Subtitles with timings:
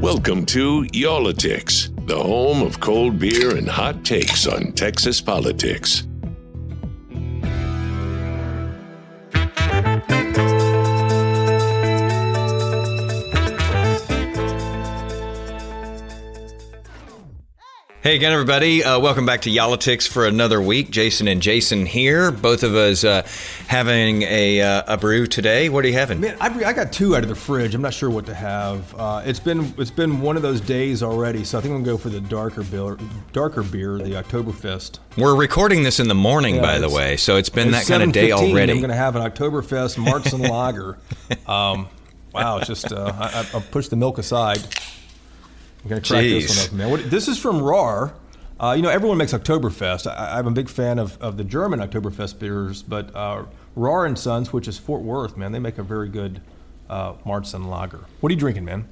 [0.00, 6.04] Welcome to Y'all-itics, the home of cold beer and hot takes on Texas politics.
[18.02, 18.82] Hey again, everybody.
[18.82, 20.90] Uh, welcome back to Y'all-itics for another week.
[20.90, 22.30] Jason and Jason here.
[22.30, 23.26] Both of us uh,
[23.68, 25.68] having a, uh, a brew today.
[25.68, 26.18] What are you having?
[26.18, 27.74] Man, I, I got two out of the fridge.
[27.74, 28.94] I'm not sure what to have.
[28.98, 31.92] Uh, it's been it's been one of those days already, so I think I'm gonna
[31.92, 32.96] go for the darker beer,
[33.34, 34.98] darker beer, the Oktoberfest.
[35.18, 38.02] We're recording this in the morning, Yeah, by the way, so it's been that kind
[38.02, 38.72] of day 7:15, already.
[38.72, 40.96] I'm gonna have an Oktoberfest Märzen Lager.
[41.46, 41.88] Um,
[42.32, 44.58] wow, it's just uh, I- I pushed the milk aside.
[45.82, 46.42] I'm gonna crack Jeez.
[46.42, 46.90] this one up, man.
[46.90, 48.12] What, this is from Rahr.
[48.58, 50.06] Uh, you know, everyone makes Oktoberfest.
[50.06, 53.44] I, I'm a big fan of, of the German Oktoberfest beers, but uh,
[53.76, 56.42] Rahr and Sons, which is Fort Worth, man, they make a very good
[56.90, 58.00] uh, Lager.
[58.20, 58.86] What are you drinking, man?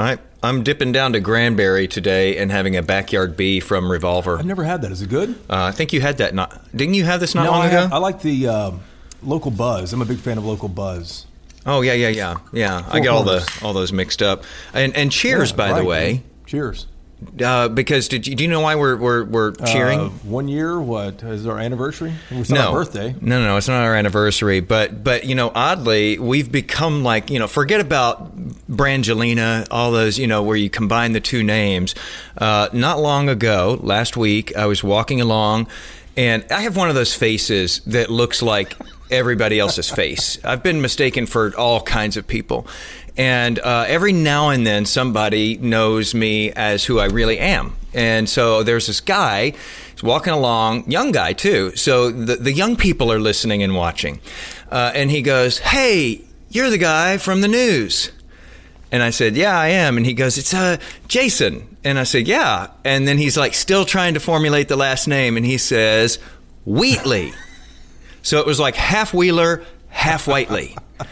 [0.00, 4.36] I, I'm dipping down to Granbury today and having a backyard bee from Revolver.
[4.38, 4.90] I've never had that.
[4.90, 5.30] Is it good?
[5.48, 6.34] Uh, I think you had that.
[6.34, 7.80] Not didn't you have this not no, long I, ago?
[7.82, 8.80] have- I like the um
[9.22, 9.92] local buzz.
[9.92, 11.26] I'm a big fan of local buzz.
[11.66, 12.84] Oh yeah, yeah, yeah, yeah.
[12.90, 14.44] I get all the all those mixed up.
[14.72, 16.22] And and cheers, Yeah, by the way, man.
[16.46, 16.86] Cheers.
[17.42, 20.00] uh, because did you, do you know why we're we're, we're cheering?
[20.00, 20.78] Uh, one year.
[20.78, 22.12] What is our anniversary?
[22.30, 23.14] It's not no our birthday.
[23.20, 24.60] No, no, it's not our anniversary.
[24.60, 28.36] But but you know, oddly, we've become like you know, forget about
[28.68, 31.94] Brangelina, all those you know, where you combine the two names.
[32.36, 35.66] Uh, not long ago, last week, I was walking along,
[36.16, 38.76] and I have one of those faces that looks like
[39.10, 40.38] everybody else's face.
[40.44, 42.66] I've been mistaken for all kinds of people.
[43.16, 47.76] And uh, every now and then, somebody knows me as who I really am.
[47.92, 49.54] And so there's this guy
[49.94, 51.76] He's walking along, young guy too.
[51.76, 54.20] So the, the young people are listening and watching.
[54.70, 58.10] Uh, and he goes, Hey, you're the guy from the news.
[58.90, 59.96] And I said, Yeah, I am.
[59.96, 61.76] And he goes, It's uh, Jason.
[61.84, 62.68] And I said, Yeah.
[62.84, 65.36] And then he's like, still trying to formulate the last name.
[65.36, 66.18] And he says,
[66.66, 67.32] Wheatley.
[68.24, 70.76] So it was like half Wheeler, half Whitely.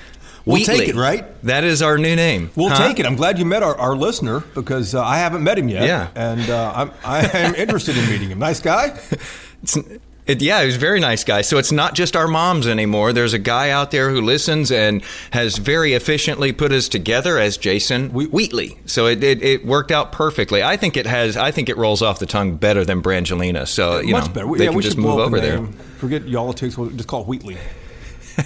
[0.45, 1.25] We'll take it, right?
[1.45, 2.51] That is our new name.
[2.57, 2.89] We'll Huh?
[2.89, 3.07] take it.
[3.07, 5.85] I'm glad you met our, our listener because uh, I haven't met him yet.
[5.85, 6.09] Yeah.
[6.17, 8.41] And uh, I'm, I am interested in meeting him.
[8.41, 8.99] Nice guy.
[9.63, 9.79] It's,
[10.27, 11.43] it, yeah, he was a very nice guy.
[11.43, 13.13] So it's not just our moms anymore.
[13.13, 15.03] There's a guy out there who listens and
[15.33, 18.79] has very efficiently put us together as Jason Wheatley.
[18.87, 20.63] So it, it, it worked out perfectly.
[20.63, 21.37] I think it has.
[21.37, 23.67] I think it rolls off the tongue better than Brangelina.
[23.67, 24.47] So you Much know, better.
[24.57, 25.67] they yeah, can we just move over the there.
[25.99, 26.77] Forget y'all it takes.
[26.77, 27.57] Just call Wheatley.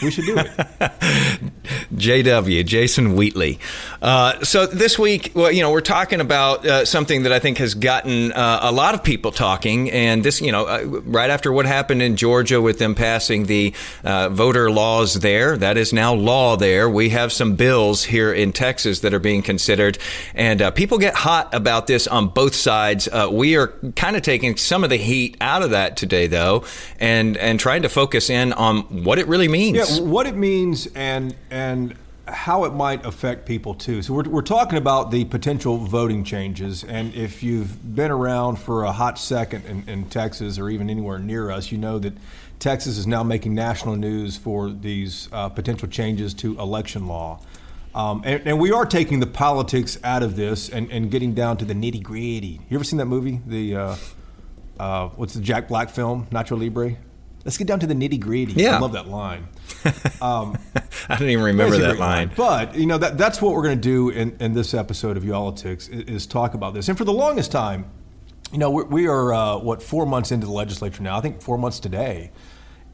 [0.02, 0.46] We should do it.
[1.94, 3.58] JW, Jason Wheatley.
[4.02, 7.58] Uh, so this week, well, you know, we're talking about uh, something that I think
[7.58, 11.52] has gotten uh, a lot of people talking, and this, you know, uh, right after
[11.52, 16.14] what happened in Georgia with them passing the uh, voter laws there, that is now
[16.14, 16.88] law there.
[16.88, 19.98] We have some bills here in Texas that are being considered,
[20.34, 23.08] and uh, people get hot about this on both sides.
[23.30, 26.64] We are kind of taking some of the heat out of that today, though,
[27.00, 29.75] and and trying to focus in on what it really means.
[29.76, 31.96] Yeah, what it means and and
[32.28, 34.02] how it might affect people too.
[34.02, 38.82] So we're, we're talking about the potential voting changes, and if you've been around for
[38.82, 42.14] a hot second in, in Texas or even anywhere near us, you know that
[42.58, 47.38] Texas is now making national news for these uh, potential changes to election law.
[47.94, 51.56] Um, and, and we are taking the politics out of this and, and getting down
[51.58, 52.60] to the nitty gritty.
[52.68, 53.40] You ever seen that movie?
[53.46, 53.96] The uh,
[54.78, 56.96] uh, what's the Jack Black film, Nacho Libre?
[57.46, 58.54] Let's get down to the nitty gritty.
[58.54, 58.76] Yeah.
[58.76, 59.46] I love that line.
[60.20, 60.52] I
[61.08, 62.32] don't even remember that great line.
[62.36, 65.24] But you know that that's what we're going to do in, in this episode of
[65.24, 66.88] Y'all-itics is, is talk about this.
[66.88, 67.88] And for the longest time,
[68.50, 71.16] you know, we're, we are uh, what four months into the legislature now.
[71.16, 72.32] I think four months today,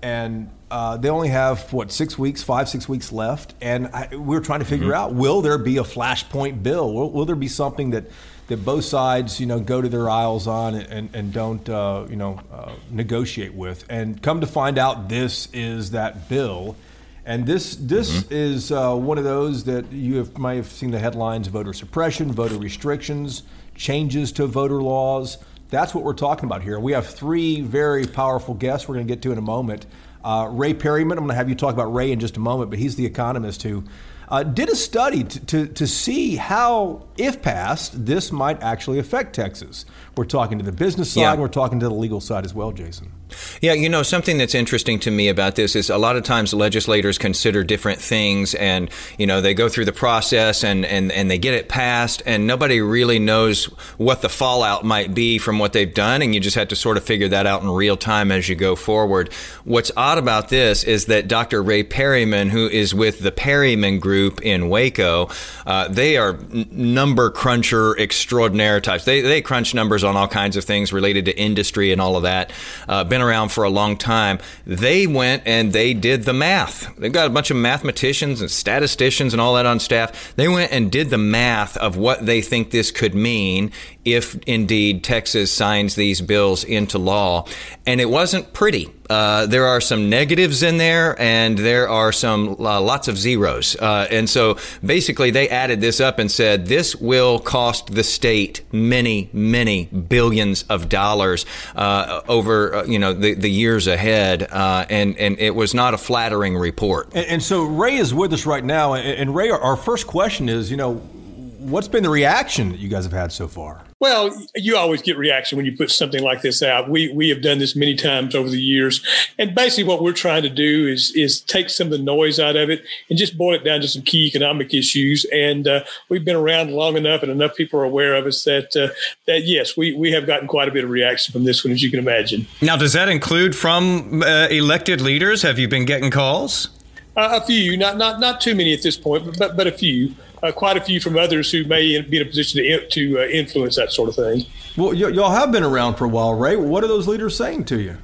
[0.02, 3.54] and uh, they only have what six weeks, five six weeks left.
[3.62, 4.94] And I, we're trying to figure Mm-hmm.
[4.96, 6.93] out: will there be a flashpoint bill?
[6.93, 8.04] Will, will there be something that
[8.48, 12.16] that both sides, you know, go to their aisles on and, and don't, uh, you
[12.16, 13.84] know, uh, negotiate with?
[13.88, 16.76] And come to find out, this is that bill.
[17.24, 18.34] And this this Mm-hmm.
[18.34, 22.32] is uh, one of those that you have, might have seen the headlines: voter suppression,
[22.32, 23.44] voter restrictions,
[23.76, 25.38] changes to voter laws.
[25.70, 26.80] That's what we're talking about here.
[26.80, 29.86] We have three very powerful guests we're going to get to in a moment.
[30.24, 32.70] Uh, Ray Perryman, I'm going to have you talk about Ray in just a moment,
[32.70, 33.84] but he's the economist who
[34.32, 39.34] uh, did a study to, to, to see how, if passed, this might actually affect
[39.34, 39.84] Texas.
[40.17, 41.32] We're talking to the business side, yeah.
[41.32, 43.12] and we're talking to the legal side as well, Jason.
[43.61, 46.52] Yeah, you know, something that's interesting to me about this is a lot of times
[46.52, 51.31] legislators consider different things and, you know, they go through the process and, and, and
[51.31, 55.73] they get it passed and nobody really knows what the fallout might be from what
[55.73, 56.20] they've done.
[56.20, 58.55] And you just have to sort of figure that out in real time as you
[58.55, 59.32] go forward.
[59.64, 61.62] What's odd about this is that Dr.
[61.62, 65.28] Ray Perryman, who is with the Perryman Group in Waco,
[65.66, 66.38] uh, they are
[66.70, 69.04] number cruncher extraordinaire types.
[69.04, 72.22] They, they crunch numbers on all kinds of things related to industry and all of
[72.22, 72.52] that.
[72.88, 74.38] Uh, been around for a long time.
[74.66, 76.94] They went and they did the math.
[76.96, 80.34] They've got a bunch of mathematicians and statisticians and all that on staff.
[80.36, 83.72] They went and did the math of what they think this could mean
[84.04, 87.46] if indeed Texas signs these bills into law.
[87.86, 88.90] And it wasn't pretty.
[89.08, 93.76] Uh, there are some negatives in there, and there are some uh, lots of zeros.
[93.76, 98.62] Uh, and so basically, they added this up and said this will cost the state
[98.72, 104.49] many, many billions of dollars uh, over uh, you know the, the years ahead.
[104.50, 107.08] Uh, and and it was not a flattering report.
[107.14, 108.94] And, and, so Ray is with us right now.
[108.94, 112.88] And, and Ray, our first question is, you know, what's been the reaction that you
[112.88, 113.82] guys have had so far?
[114.02, 116.90] Well, you always get reaction when you put something like this out.
[116.90, 119.00] We we have done this many times over the years,
[119.38, 122.56] and basically what we're trying to do is is take some of the noise out
[122.56, 125.25] of it and just boil it down to some key economic issues.
[125.32, 128.75] And uh, we've been around long enough, and enough people are aware of us that
[128.75, 128.93] uh,
[129.28, 131.81] that yes, we we have gotten quite a bit of reaction from this one, as
[131.81, 132.49] you can imagine.
[132.60, 135.43] Now, does that include from uh, elected leaders?
[135.43, 136.70] Have you been getting calls?
[137.14, 140.50] A few, not not not too many at this point, but but a few uh,
[140.50, 143.76] quite a few from others who may be in a position to, to uh, influence
[143.76, 144.47] that sort of thing.
[144.76, 146.59] Well, y- y'all have been around for a while, right?
[146.59, 147.99] What are those leaders saying to you?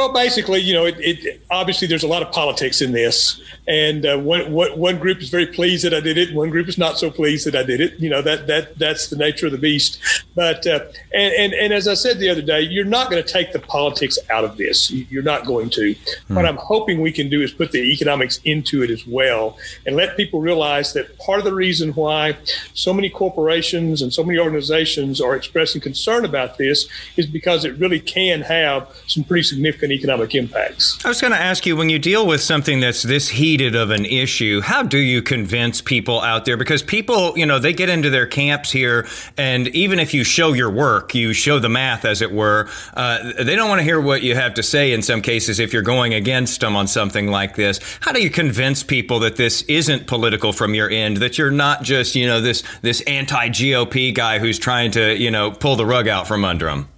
[0.00, 3.38] Well, basically, you know, it, it, obviously there's a lot of politics in this,
[3.68, 6.78] and uh, one, one group is very pleased that I did it, one group is
[6.78, 8.00] not so pleased that I did it.
[8.00, 10.00] You know, that that that's the nature of the beast.
[10.34, 13.30] But uh, and, and and as I said the other day, you're not going to
[13.30, 14.90] take the politics out of this.
[14.90, 15.94] You're not going to.
[16.28, 16.34] Hmm.
[16.34, 19.96] What I'm hoping we can do is put the economics into it as well, and
[19.96, 22.38] let people realize that part of the reason why
[22.72, 26.88] so many corporations and so many organizations are expressing concern about this
[27.18, 31.04] is because it really can have some pretty significant significant economic impacts.
[31.04, 33.90] I was going to ask you when you deal with something that's this heated of
[33.90, 36.56] an issue, how do you convince people out there?
[36.56, 39.06] Because people, you know, they get into their camps here,
[39.36, 43.32] and even if you show your work, you show the math, as it were, uh,
[43.42, 45.82] they don't want to hear what you have to say in some cases if you're
[45.82, 47.80] going against them on something like this.
[48.00, 51.82] How do you convince people that this isn't political from your end, that you're not
[51.82, 55.86] just, you know, this, this anti GOP guy who's trying to, you know, pull the
[55.86, 56.88] rug out from under them?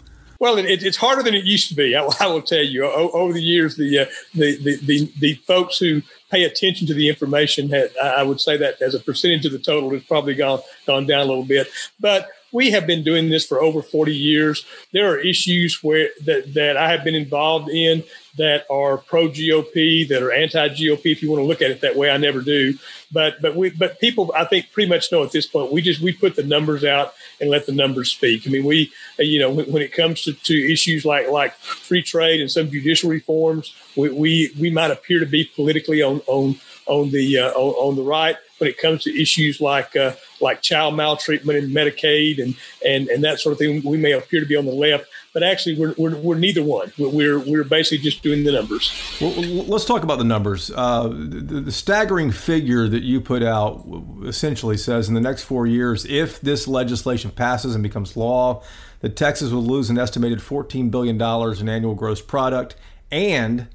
[0.43, 1.95] Well, it, it's harder than it used to be.
[1.95, 2.85] I, I will tell you.
[2.85, 6.03] O, over the years, the, uh, the, the, the the folks who
[6.33, 9.61] pay attention to the information had, I would say that as a percentage of the
[9.61, 11.69] total, has probably gone gone down a little bit.
[12.01, 14.65] But we have been doing this for over 40 years.
[14.93, 18.05] There are issues where that, that I have been involved in
[18.37, 21.07] that are pro GOP, that are anti GOP.
[21.07, 22.75] If you want to look at it that way, I never do.
[23.11, 25.73] But but we but people I think pretty much know at this point.
[25.73, 28.47] We just we put the numbers out and let the numbers speak.
[28.47, 32.03] I mean, we you know when, when it comes to, to issues like like free
[32.03, 36.57] trade and some judicial reforms, we we, we might appear to be politically on on
[36.87, 40.63] on the uh, on, on the right when it comes to issues like uh, like
[40.63, 42.55] child maltreatment and Medicaid and,
[42.87, 43.83] and and that sort of thing.
[43.85, 46.93] We may appear to be on the left, but actually we're, we're, we're neither one.
[46.97, 48.93] We're we're basically just doing the numbers.
[49.21, 50.71] Well, let's talk about the numbers.
[50.77, 53.85] Uh, the, the, staggering figure that you put out
[54.25, 58.63] essentially says in the next four years, if this legislation passes and becomes law,
[59.01, 61.21] that Texas will lose an estimated $14 billion
[61.61, 62.77] in annual gross product
[63.11, 63.67] and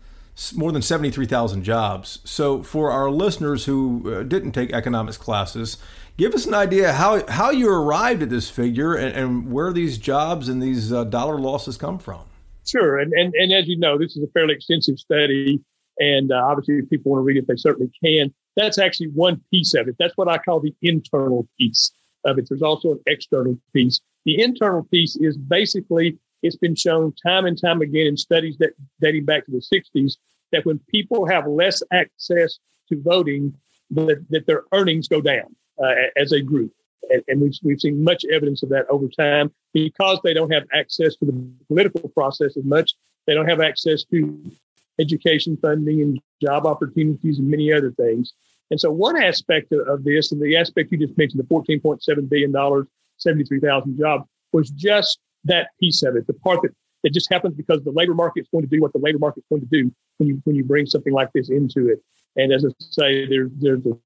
[0.56, 2.20] more than 73,000 jobs.
[2.24, 5.78] So, for our listeners who uh, didn't take economics classes,
[6.16, 9.98] give us an idea how, how you arrived at this figure and, and where these
[9.98, 12.22] jobs and these uh, dollar losses come from.
[12.68, 13.00] Sure.
[13.00, 15.60] And, and, and as you know, this is a fairly extensive study.
[16.00, 18.34] And uh, obviously, if people want to read it, they certainly can.
[18.56, 19.96] That's actually one piece of it.
[19.98, 21.92] That's what I call the internal piece
[22.26, 22.46] of it.
[22.50, 24.02] There's also an external piece.
[24.26, 28.72] The internal piece is basically it's been shown time and time again in studies that
[29.02, 30.18] dating back to the 60s
[30.52, 33.54] that when people have less access to voting,
[33.92, 36.72] that, that their earnings go down uh, as a group.
[37.10, 40.64] And, and, we've, we've seen much evidence of that over time because they don't have
[40.74, 42.94] access to the political process as much.
[43.26, 44.52] They don't have access to
[45.00, 48.34] education funding and job opportunities and many other things.
[48.72, 52.88] And so, one aspect of this, and the aspect you just mentioned, the $14.7 billion,
[53.18, 56.72] 73,000 jobs, was just that piece of it, the part that,
[57.04, 59.40] that just happens because the labor market is going to do what the labor market
[59.40, 62.02] is going to do when you when you bring something like this into it.
[62.36, 63.98] And as I say, there's there's a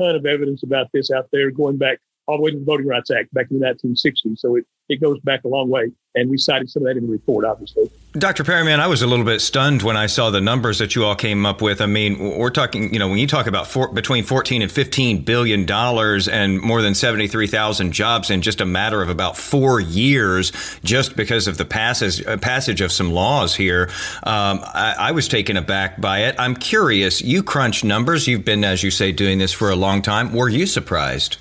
[0.00, 2.86] ton of evidence about this out there going back all the way to the Voting
[2.86, 4.38] Rights Act back in the 1960s.
[4.38, 5.92] So it, it goes back a long way.
[6.14, 7.90] And we cited some of that in the report, obviously.
[8.14, 8.42] Dr.
[8.42, 11.14] Perryman, I was a little bit stunned when I saw the numbers that you all
[11.14, 11.82] came up with.
[11.82, 15.24] I mean, we're talking, you know, when you talk about four, between 14 and 15
[15.24, 20.52] billion dollars and more than 73,000 jobs in just a matter of about four years,
[20.82, 23.90] just because of the passage, uh, passage of some laws here,
[24.22, 26.34] um, I, I was taken aback by it.
[26.38, 28.26] I'm curious, you crunch numbers.
[28.26, 30.32] You've been, as you say, doing this for a long time.
[30.32, 31.36] Were you surprised?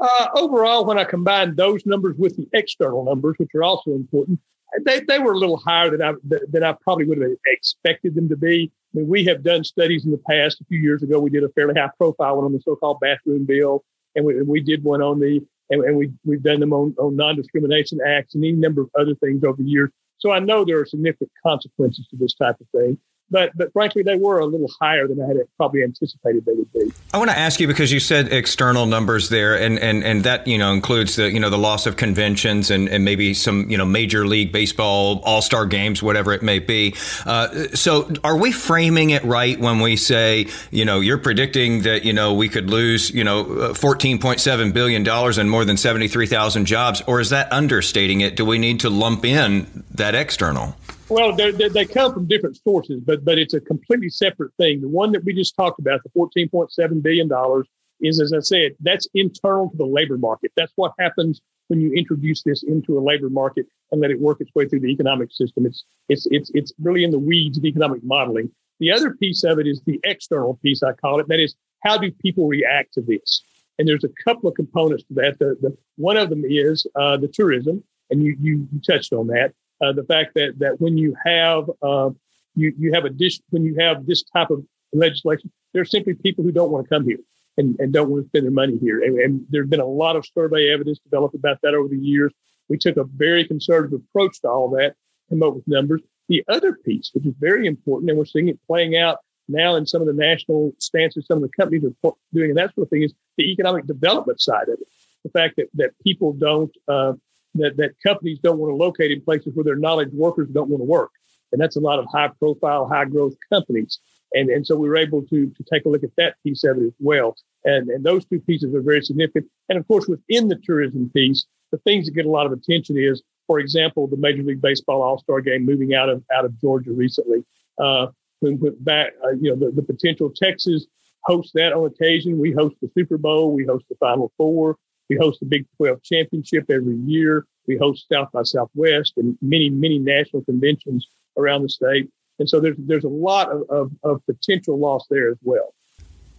[0.00, 4.40] Uh, overall, when I combined those numbers with the external numbers, which are also important,
[4.84, 8.28] they, they were a little higher than I than I probably would have expected them
[8.28, 8.70] to be.
[8.94, 10.60] I mean, we have done studies in the past.
[10.60, 13.44] A few years ago, we did a fairly high profile one on the so-called bathroom
[13.44, 16.94] bill, and we, we did one on the and, and we we've done them on,
[16.98, 19.90] on non-discrimination acts and any number of other things over the years.
[20.18, 22.98] So I know there are significant consequences to this type of thing
[23.30, 26.72] but but frankly, they were a little higher than I had probably anticipated they would
[26.72, 26.92] be.
[27.14, 30.46] I want to ask you because you said external numbers there, and, and, and that
[30.46, 33.76] you know includes the you know the loss of conventions and, and maybe some you
[33.76, 36.94] know major league baseball all star games, whatever it may be.
[37.24, 42.04] Uh, so, are we framing it right when we say you know you're predicting that
[42.04, 46.66] you know we could lose you know uh, 14.7 billion dollars and more than 73,000
[46.66, 48.36] jobs, or is that understating it?
[48.36, 50.76] Do we need to lump in that external?
[51.10, 54.80] Well, they're, they're, they come from different sources, but but it's a completely separate thing.
[54.80, 57.66] The one that we just talked about, the fourteen point seven billion dollars,
[58.00, 60.52] is as I said, that's internal to the labor market.
[60.56, 64.40] That's what happens when you introduce this into a labor market and let it work
[64.40, 65.66] its way through the economic system.
[65.66, 68.48] It's it's it's it's really in the weeds of economic modeling.
[68.78, 71.26] The other piece of it is the external piece, I call it.
[71.26, 73.42] That is, how do people react to this?
[73.78, 75.38] And there's a couple of components to that.
[75.40, 79.26] The, the one of them is uh, the tourism, and you, you you touched on
[79.26, 82.10] that uh, the fact that that when you have uh,
[82.54, 86.14] you you have a dish when you have this type of legislation, there are simply
[86.14, 87.18] people who don't want to come here
[87.56, 89.02] and, and don't want to spend their money here.
[89.02, 92.32] And, and there's been a lot of survey evidence developed about that over the years.
[92.68, 94.94] We took a very conservative approach to all that,
[95.28, 96.02] come up with numbers.
[96.28, 99.18] The other piece, which is very important, and we're seeing it playing out
[99.48, 102.72] now in some of the national stances, some of the companies are doing, and that
[102.74, 104.86] sort of thing, is the economic development side of it.
[105.24, 107.14] The fact that that people don't uh,
[107.54, 110.80] that, that companies don't want to locate in places where their knowledge workers don't want
[110.80, 111.10] to work.
[111.52, 113.98] And that's a lot of high profile, high growth companies.
[114.32, 116.78] And, and so we were able to, to take a look at that piece of
[116.78, 117.36] it as well.
[117.64, 119.46] And, and those two pieces are very significant.
[119.68, 122.96] And of course, within the tourism piece, the things that get a lot of attention
[122.98, 126.58] is, for example, the Major League Baseball All Star Game moving out of out of
[126.60, 127.44] Georgia recently.
[127.78, 128.06] Uh,
[128.40, 130.86] we went back, uh, you know, the, the potential Texas
[131.24, 132.38] hosts that on occasion.
[132.38, 134.76] We host the Super Bowl, we host the Final Four,
[135.10, 137.44] we host the Big 12 Championship every year.
[137.66, 142.08] We host South by Southwest and many, many national conventions around the state.
[142.38, 145.74] And so there's there's a lot of, of, of potential loss there as well.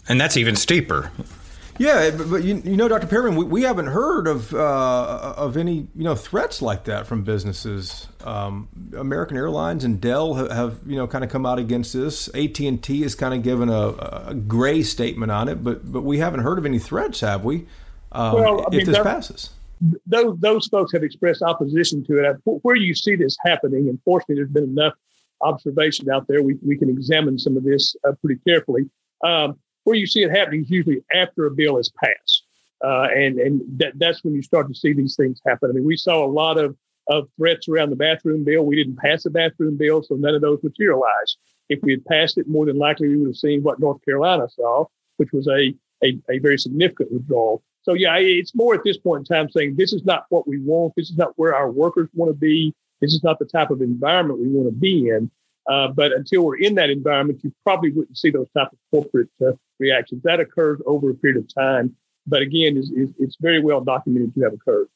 [0.10, 1.12] And that's even steeper.
[1.78, 3.08] Yeah, but, but you, you, know, Dr.
[3.08, 7.24] Perryman, we, we haven't heard of uh, of any you know threats like that from
[7.24, 8.08] businesses.
[8.24, 12.30] Um, American Airlines and Dell have, have, you know kind of come out against this.
[12.30, 13.90] AT and T has kind of given a,
[14.28, 17.68] a, gray statement on it, but but we haven't heard of any threats, have we?
[18.12, 19.50] Um, well, I mean, if this passes.
[20.06, 22.38] Those those folks have expressed opposition to it.
[22.44, 24.94] Where you see this happening, unfortunately, there's been enough
[25.42, 26.44] observation out there.
[26.44, 28.90] We we can examine some of this uh, pretty carefully.
[29.24, 32.44] Um, where you see it happening is usually after a bill is passed,
[32.84, 35.72] uh, and and that, that's when you start to see these things happen.
[35.72, 36.76] I mean, we saw a lot of
[37.08, 38.64] of threats around the bathroom bill.
[38.64, 41.38] We didn't pass the bathroom bill, so none of those materialized.
[41.70, 44.48] If we had passed it, more than likely we would have seen what North Carolina
[44.50, 44.86] saw,
[45.18, 47.64] which was a a, a very significant withdrawal.
[47.84, 50.60] So yeah, it's more at this point in time saying this is not what we
[50.60, 50.94] want.
[50.96, 52.74] This is not where our workers want to be.
[53.00, 55.32] This is not the type of environment we want to be in.
[55.68, 59.30] Uh, but until we're in that environment, you probably wouldn't see those type of corporate
[59.42, 60.22] uh, reactions.
[60.24, 61.96] That occurs over a period of time.
[62.28, 64.88] But again, it's, it's very well documented to have occurred.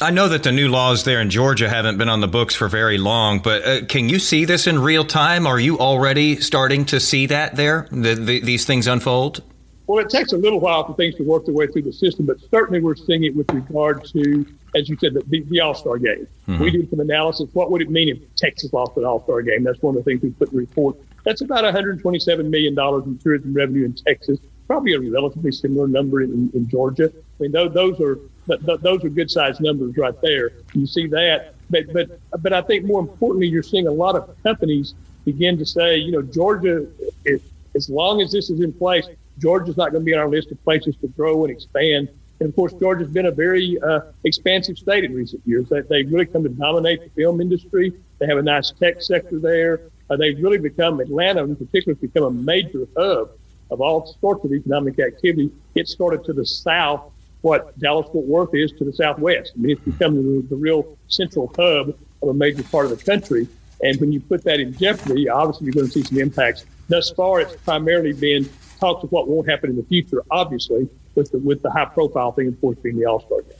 [0.00, 2.68] I know that the new laws there in Georgia haven't been on the books for
[2.68, 5.44] very long, but uh, can you see this in real time?
[5.44, 9.42] Are you already starting to see that there, the, the, these things unfold?
[9.88, 12.26] Well, it takes a little while for things to work their way through the system,
[12.26, 15.96] but certainly we're seeing it with regard to, as you said, the, the All Star
[15.96, 16.28] game.
[16.46, 16.62] Mm-hmm.
[16.62, 17.48] We did some analysis.
[17.54, 19.64] What would it mean if Texas lost an All Star game?
[19.64, 20.96] That's one of the things we put in the report.
[21.24, 26.50] That's about $127 million in tourism revenue in Texas, probably a relatively similar number in,
[26.52, 27.10] in Georgia.
[27.10, 30.52] I mean, those, those are those are good sized numbers right there.
[30.74, 34.30] You see that, but but but I think more importantly, you're seeing a lot of
[34.42, 36.86] companies begin to say, you know, Georgia,
[37.24, 37.42] if,
[37.74, 39.06] as long as this is in place,
[39.38, 42.08] Georgia's not going to be on our list of places to grow and expand.
[42.40, 45.68] And of course, Georgia's been a very uh, expansive state in recent years.
[45.68, 47.92] They, they've really come to dominate the film industry.
[48.18, 49.80] They have a nice tech sector there.
[50.08, 53.30] Uh, they've really become, Atlanta in particular, has become a major hub
[53.70, 55.50] of all sorts of economic activity.
[55.74, 59.52] It's sort of to the south, what Dallas Fort Worth is to the southwest.
[59.54, 63.04] I mean, it's become the, the real central hub of a major part of the
[63.04, 63.48] country.
[63.82, 66.64] And when you put that in jeopardy, obviously you're going to see some impacts.
[66.88, 68.48] Thus far, it's primarily been
[68.78, 72.32] talks of what won't happen in the future, obviously, with the, with the high profile
[72.32, 73.52] thing, of course, being the All Star game.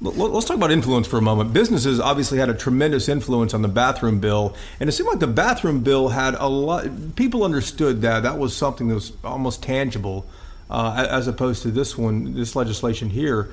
[0.00, 1.54] Let's talk about influence for a moment.
[1.54, 5.26] Businesses obviously had a tremendous influence on the bathroom bill, and it seemed like the
[5.26, 7.16] bathroom bill had a lot.
[7.16, 10.26] People understood that that was something that was almost tangible,
[10.68, 13.50] uh, as opposed to this one, this legislation here.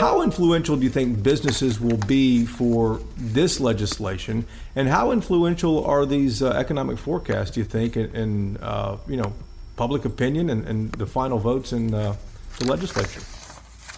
[0.00, 6.06] How influential do you think businesses will be for this legislation, and how influential are
[6.06, 7.50] these uh, economic forecasts?
[7.50, 9.34] Do you think and, in uh, you know
[9.82, 12.14] public opinion and, and, the final votes in uh,
[12.60, 13.20] the legislature?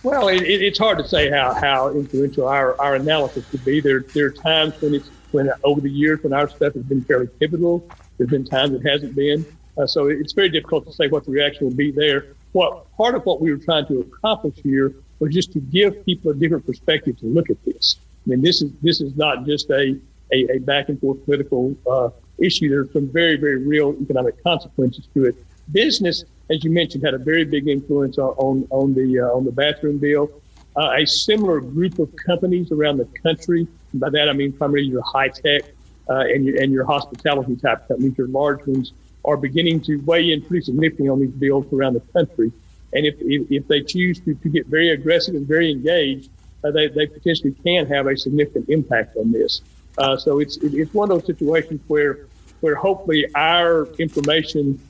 [0.03, 3.81] Well, it, it, it's hard to say how, how influential our, our analysis could be.
[3.81, 7.03] There, there are times when it's when over the years when our stuff has been
[7.05, 7.87] fairly pivotal.
[8.17, 9.45] There's been times it hasn't been.
[9.77, 12.29] Uh, so it's very difficult to say what the reaction will be there.
[12.53, 16.31] What part of what we were trying to accomplish here was just to give people
[16.31, 17.97] a different perspective to look at this.
[18.25, 20.01] I mean, this is this is not just a
[20.33, 22.71] a, a back and forth political uh, issue.
[22.71, 25.37] There's some very very real economic consequences to it.
[25.73, 29.53] Business as you mentioned, had a very big influence on on the uh, on the
[29.53, 30.31] bathroom bill.
[30.77, 33.67] Uh, a similar group of companies around the country.
[33.95, 35.63] By that I mean primarily your high tech
[36.09, 38.93] uh, and your and your hospitality type companies, your large ones,
[39.25, 42.53] are beginning to weigh in pretty significantly on these bills around the country.
[42.93, 46.31] And if if, if they choose to, to get very aggressive and very engaged,
[46.63, 49.63] uh, they they potentially can have a significant impact on this.
[49.97, 52.27] Uh, so it's it's one of those situations where
[52.61, 54.81] where hopefully our information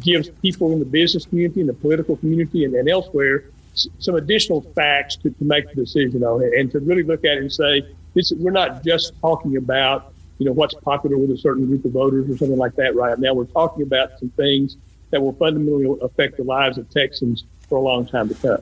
[0.00, 3.44] gives people in the business community and the political community and, and elsewhere
[3.74, 7.36] some additional facts to, to make the decision on it and to really look at
[7.36, 7.82] it and say,
[8.14, 11.92] this, we're not just talking about, you know, what's popular with a certain group of
[11.92, 13.34] voters or something like that right now.
[13.34, 14.76] We're talking about some things
[15.10, 18.58] that will fundamentally affect the lives of Texans for a long time to come.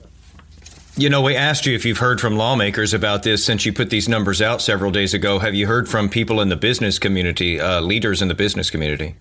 [0.97, 3.89] You know, we asked you if you've heard from lawmakers about this since you put
[3.89, 5.39] these numbers out several days ago.
[5.39, 9.15] Have you heard from people in the business community, uh, leaders in the business community?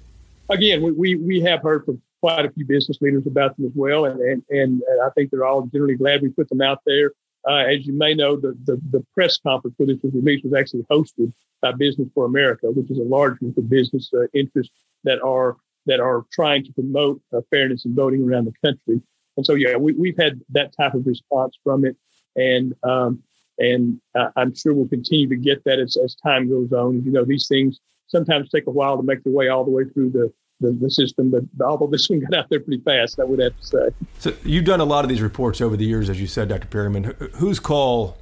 [0.50, 3.72] Again, we, we, we have heard from quite a few business leaders about them as
[3.76, 7.12] well, and, and, and I think they're all generally glad we put them out there.
[7.48, 10.54] Uh, as you may know, the, the, the, press conference for this was released was
[10.54, 11.32] actually hosted
[11.62, 15.56] by Business for America, which is a large group of business uh, interests that are
[15.86, 19.02] that are trying to promote uh, fairness in voting around the country.
[19.38, 21.96] And so, yeah, we, we've had that type of response from it,
[22.36, 23.24] and um,
[23.60, 27.04] and uh, I'm sure we'll continue to get that as, as time goes on.
[27.04, 29.84] You know, these things sometimes take a while to make their way all the way
[29.86, 33.24] through the, the, the, system, but although this one got out there pretty fast, I
[33.24, 33.90] would have to say.
[34.20, 36.68] So you've done a lot of these reports over the years, as you said, Dr.
[36.68, 37.16] Perryman.
[37.36, 38.18] Whose call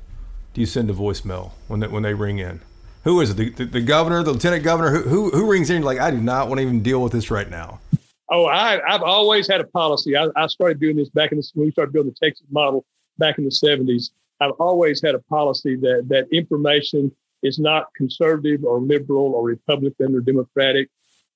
[0.54, 2.62] do you send to voicemail when they, when they ring in?
[3.04, 3.38] Who is it?
[3.38, 4.90] The, the, the governor, the lieutenant governor?
[4.90, 5.84] Who, who, who rings in?
[5.84, 7.80] Like, I do not want to even deal with this right now.
[8.32, 10.18] Oh, I, have always had a policy.
[10.18, 12.84] I, I, started doing this back in the when we started building the Texas model
[13.20, 14.10] back in the 70s.
[14.42, 17.12] I've always had a policy that that information
[17.46, 20.90] is not conservative or liberal or Republican or Democratic.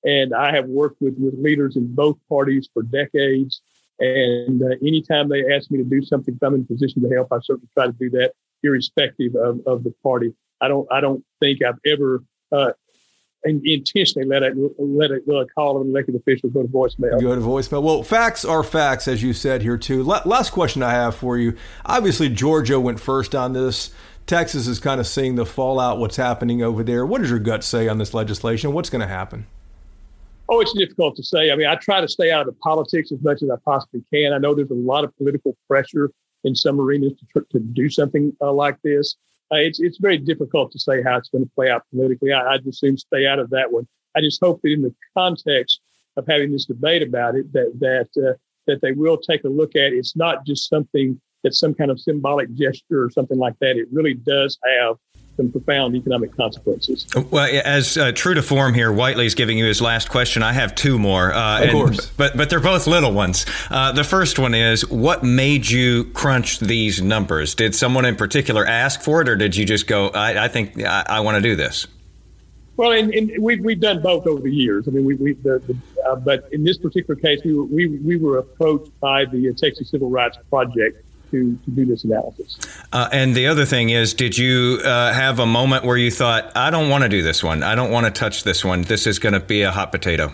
[0.04, 3.60] And I have worked with, with leaders in both parties for decades.
[3.98, 7.14] And uh, anytime they ask me to do something, if I'm in a position to
[7.14, 10.34] help, I certainly try to do that, irrespective of, of the party.
[10.60, 12.72] I don't I don't think I've ever uh,
[13.44, 17.20] intentionally let it let it uh, call of an elected official go to voicemail.
[17.20, 17.82] Go to voicemail.
[17.82, 20.02] Well, facts are facts, as you said here too.
[20.02, 21.56] last question I have for you.
[21.86, 23.90] Obviously, Georgia went first on this.
[24.30, 27.04] Texas is kind of seeing the fallout, what's happening over there.
[27.04, 28.72] What does your gut say on this legislation?
[28.72, 29.44] What's going to happen?
[30.48, 31.50] Oh, it's difficult to say.
[31.50, 34.32] I mean, I try to stay out of politics as much as I possibly can.
[34.32, 36.12] I know there's a lot of political pressure
[36.44, 39.16] in some arenas to, to do something uh, like this.
[39.52, 42.32] Uh, it's it's very difficult to say how it's going to play out politically.
[42.32, 43.88] I, I just seem to stay out of that one.
[44.16, 45.80] I just hope that in the context
[46.16, 48.34] of having this debate about it, that that uh,
[48.68, 49.92] that they will take a look at.
[49.92, 53.76] It's not just something it's some kind of symbolic gesture or something like that.
[53.76, 54.96] It really does have
[55.36, 57.06] some profound economic consequences.
[57.30, 60.42] Well, as uh, true to form here, Whitely's giving you his last question.
[60.42, 61.32] I have two more.
[61.32, 62.10] Uh, of and, course.
[62.10, 63.46] But, but they're both little ones.
[63.70, 67.54] Uh, the first one is what made you crunch these numbers?
[67.54, 70.82] Did someone in particular ask for it, or did you just go, I, I think
[70.82, 71.86] I, I want to do this?
[72.76, 74.88] Well, and, and, we've, we've done both over the years.
[74.88, 75.76] I mean, we, we the, the,
[76.08, 79.90] uh, but in this particular case, we were, we, we were approached by the Texas
[79.90, 82.58] Civil Rights Project to, to do this analysis.
[82.92, 86.56] Uh, and the other thing is, did you uh, have a moment where you thought,
[86.56, 87.62] I don't want to do this one.
[87.62, 88.82] I don't want to touch this one.
[88.82, 90.32] This is going to be a hot potato?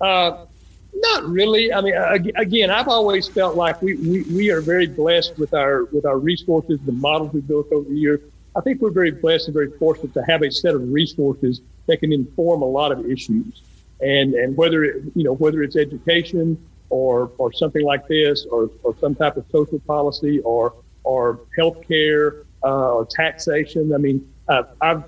[0.00, 0.46] Uh,
[0.94, 1.72] not really.
[1.72, 1.94] I mean,
[2.36, 6.18] again, I've always felt like we, we, we are very blessed with our with our
[6.18, 8.20] resources, the models we've built over the years.
[8.54, 11.98] I think we're very blessed and very fortunate to have a set of resources that
[11.98, 13.62] can inform a lot of issues.
[14.00, 16.58] And and whether it, you know whether it's education,
[16.92, 20.74] or or something like this, or, or some type of social policy, or
[21.04, 23.94] or health care, uh, or taxation.
[23.94, 25.04] I mean, uh, I've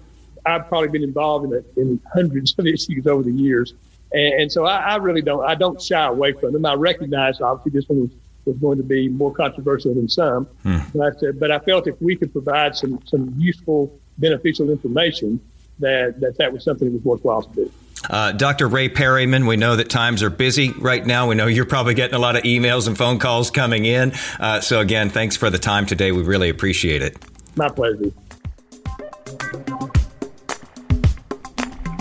[0.47, 3.75] I've probably been involved in, a, in hundreds of issues over the years,
[4.13, 6.65] and, and so I, I, really don't I don't shy away from them.
[6.65, 8.11] I recognize obviously this one was,
[8.47, 10.79] was going to be more controversial than some, hmm.
[10.95, 15.39] but uh, but I felt if we could provide some some useful beneficial information
[15.81, 17.73] that that that was something that was worthwhile to do.
[18.09, 18.69] Uh, Dr.
[18.69, 21.29] Ray Perryman, we know that times are busy right now.
[21.29, 24.13] We know you're probably getting a lot of emails and phone calls coming in.
[24.39, 26.13] Uh, so, again, thanks for the time today.
[26.13, 27.17] We really appreciate it.
[27.57, 28.11] My pleasure.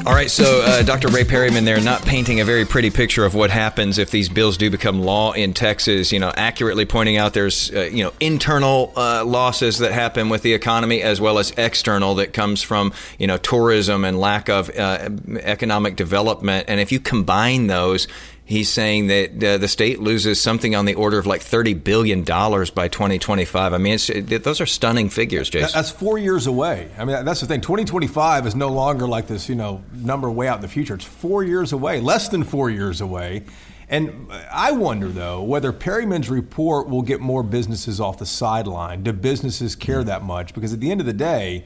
[0.05, 1.07] All right, so uh, Dr.
[1.07, 4.57] Ray Perryman, they're not painting a very pretty picture of what happens if these bills
[4.57, 6.11] do become law in Texas.
[6.11, 10.41] You know, accurately pointing out there's uh, you know internal uh, losses that happen with
[10.41, 14.69] the economy as well as external that comes from you know tourism and lack of
[14.77, 16.65] uh, economic development.
[16.67, 18.09] And if you combine those,
[18.45, 22.23] He's saying that uh, the state loses something on the order of like thirty billion
[22.23, 23.73] dollars by 2025.
[23.73, 25.71] I mean, it, those are stunning figures, Jason.
[25.73, 26.91] That's four years away.
[26.97, 27.61] I mean, that's the thing.
[27.61, 30.95] 2025 is no longer like this, you know, number way out in the future.
[30.95, 33.43] It's four years away, less than four years away.
[33.87, 39.03] And I wonder, though, whether Perryman's report will get more businesses off the sideline.
[39.03, 40.53] Do businesses care that much?
[40.53, 41.63] Because at the end of the day,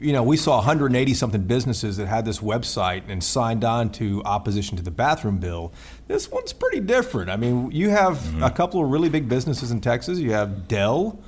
[0.00, 4.22] you know, we saw 180 something businesses that had this website and signed on to
[4.24, 5.72] opposition to the bathroom bill.
[6.08, 7.30] This one's pretty different.
[7.30, 8.42] I mean, you have mm-hmm.
[8.42, 10.18] a couple of really big businesses in Texas.
[10.18, 11.18] You have Dell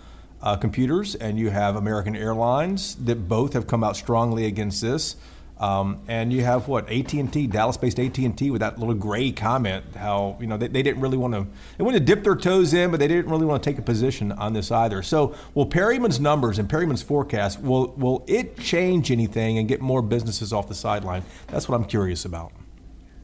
[0.42, 5.16] uh, Computers and you have American Airlines that both have come out strongly against this.
[5.60, 10.46] Um, and you have what AT&T, Dallas-based AT&T, with that little gray comment, how you
[10.46, 13.00] know they, they didn't really want to they wanted to dip their toes in, but
[13.00, 15.02] they didn't really want to take a position on this either.
[15.02, 20.02] So, will Perryman's numbers and Perryman's forecast will will it change anything and get more
[20.02, 21.24] businesses off the sideline?
[21.48, 22.52] That's what I'm curious about.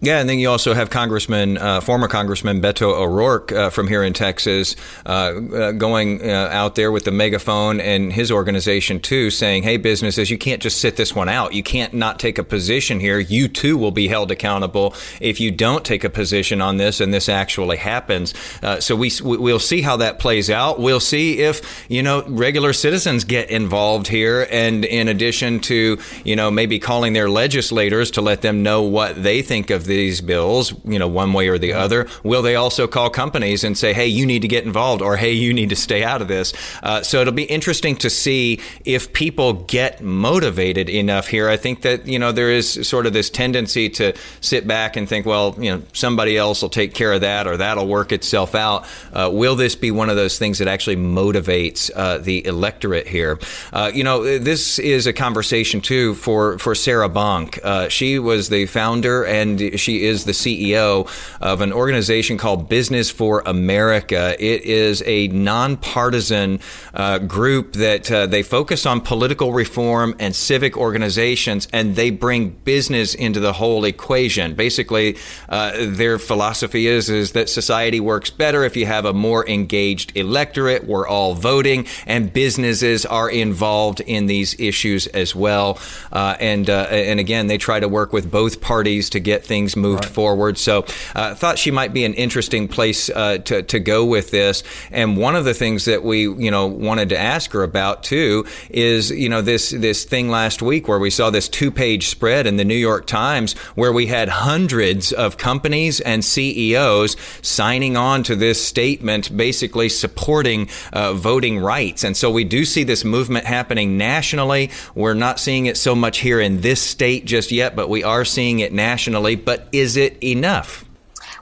[0.04, 4.02] Yeah, and then you also have Congressman, uh, former Congressman Beto O'Rourke uh, from here
[4.02, 9.30] in Texas, uh, uh going uh, out there with the megaphone and his organization too,
[9.30, 11.54] saying, "Hey, businesses, you can't just sit this one out.
[11.54, 13.18] You can't not take a position here.
[13.18, 17.14] You too will be held accountable if you don't take a position on this, and
[17.14, 20.78] this actually happens." Uh, so we we'll see how that plays out.
[20.78, 26.36] We'll see if you know regular citizens get involved here, and in addition to you
[26.36, 30.20] know maybe calling their legislators to let them know what they think of the these
[30.20, 32.07] bills, you know, one way or the other?
[32.22, 35.33] Will they also call companies and say, hey, you need to get involved or hey,
[35.33, 36.52] you need to stay out of this?
[36.83, 41.48] Uh, so it'll be interesting to see if people get motivated enough here.
[41.48, 45.09] I think that, you know, there is sort of this tendency to sit back and
[45.09, 48.54] think, well, you know, somebody else will take care of that or that'll work itself
[48.54, 48.87] out.
[49.12, 53.38] Uh, will this be one of those things that actually motivates uh, the electorate here?
[53.72, 57.59] Uh, you know, this is a conversation too for, for Sarah Bonk.
[57.62, 61.09] Uh, she was the founder and she is the CEO
[61.40, 64.35] of an organization called Business for America.
[64.38, 66.61] It is a nonpartisan
[66.94, 72.51] uh, group that uh, they focus on political reform and civic organizations, and they bring
[72.64, 74.55] business into the whole equation.
[74.55, 75.16] Basically,
[75.49, 80.16] uh, their philosophy is is that society works better if you have a more engaged
[80.16, 80.87] electorate.
[80.87, 85.79] We're all voting, and businesses are involved in these issues as well.
[86.12, 89.63] Uh, and uh, and again, they try to work with both parties to get things
[89.64, 90.12] things moved right.
[90.12, 90.59] forward.
[90.59, 94.31] So I uh, thought she might be an interesting place uh, to, to go with
[94.31, 94.62] this.
[94.90, 98.44] And one of the things that we, you know, wanted to ask her about too
[98.68, 102.46] is, you know, this, this thing last week where we saw this two page spread
[102.46, 108.22] in the New York Times where we had hundreds of companies and CEOs signing on
[108.24, 112.05] to this statement, basically supporting uh, voting rights.
[112.05, 114.70] And so we do see this movement happening nationally.
[114.94, 118.27] We're not seeing it so much here in this state just yet, but we are
[118.27, 119.37] seeing it nationally.
[119.37, 120.84] But but is it enough?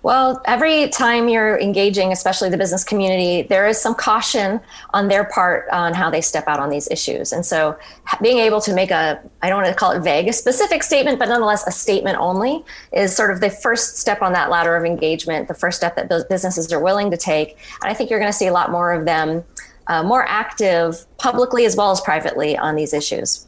[0.03, 4.61] Well, every time you're engaging, especially the business community, there is some caution
[4.93, 7.33] on their part on how they step out on these issues.
[7.33, 7.79] And so
[8.21, 11.19] being able to make a, I don't want to call it vague, a specific statement,
[11.19, 14.85] but nonetheless a statement only is sort of the first step on that ladder of
[14.85, 17.57] engagement, the first step that businesses are willing to take.
[17.81, 19.43] And I think you're going to see a lot more of them
[19.87, 23.47] uh, more active publicly as well as privately on these issues.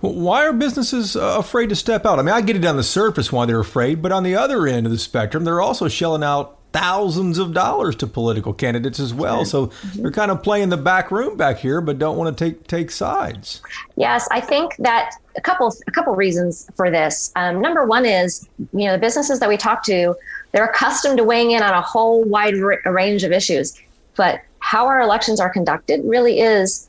[0.00, 2.18] Why are businesses uh, afraid to step out?
[2.18, 4.66] I mean, I get it on the surface why they're afraid, but on the other
[4.66, 9.14] end of the spectrum, they're also shelling out thousands of dollars to political candidates as
[9.14, 9.46] well.
[9.46, 10.02] So mm-hmm.
[10.02, 12.90] they're kind of playing the back room back here, but don't want to take take
[12.90, 13.62] sides.
[13.96, 17.32] Yes, I think that a couple a couple reasons for this.
[17.36, 20.14] Um, number one is you know the businesses that we talk to,
[20.52, 23.80] they're accustomed to weighing in on a whole wide r- range of issues,
[24.14, 26.88] but how our elections are conducted really is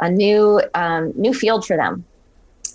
[0.00, 2.04] a new um, new field for them.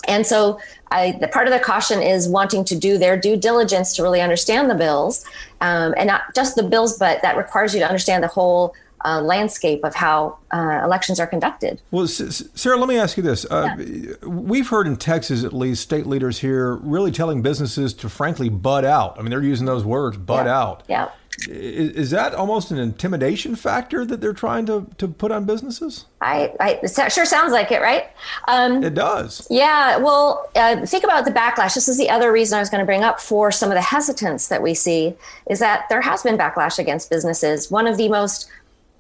[0.07, 0.59] And so,
[0.91, 4.21] I, the part of the caution is wanting to do their due diligence to really
[4.21, 5.25] understand the bills,
[5.61, 9.21] um, and not just the bills, but that requires you to understand the whole uh,
[9.21, 11.81] landscape of how uh, elections are conducted.
[11.91, 13.45] Well, Sarah, let me ask you this.
[13.45, 14.27] Uh, yeah.
[14.27, 18.85] We've heard in Texas, at least, state leaders here really telling businesses to frankly bud
[18.85, 19.17] out.
[19.17, 20.59] I mean, they're using those words, bud yeah.
[20.59, 20.83] out.
[20.87, 21.09] Yeah.
[21.48, 26.06] Is, is, that almost an intimidation factor that they're trying to, to put on businesses?
[26.22, 28.06] I, I it sure sounds like it, right?
[28.48, 29.48] Um, it does.
[29.50, 29.98] Yeah.
[29.98, 31.74] Well, uh, think about the backlash.
[31.74, 33.82] This is the other reason I was going to bring up for some of the
[33.82, 35.15] hesitance that we see
[35.50, 37.72] is that there has been backlash against businesses.
[37.72, 38.50] One of the most